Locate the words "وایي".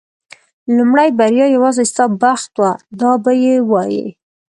3.71-4.05